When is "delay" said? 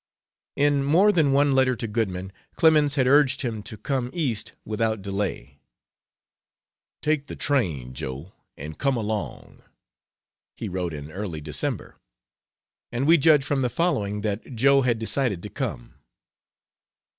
5.03-5.61